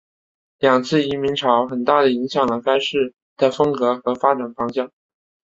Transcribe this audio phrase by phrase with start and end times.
[0.57, 4.91] 两次移民潮很大的影响了该市的风格和发展方向。